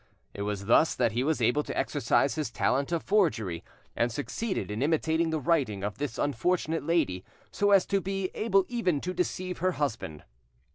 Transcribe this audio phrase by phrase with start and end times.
[0.33, 3.63] It was thus that he was able to exercise his talent of forgery,
[3.95, 8.65] and succeeded in imitating the writing of this unfortunate lady so as to be able
[8.67, 10.23] even to deceive her husband.